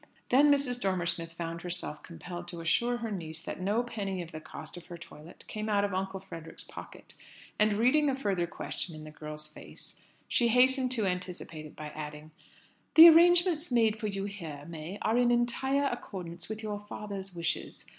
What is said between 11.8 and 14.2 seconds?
adding, "The arrangements made for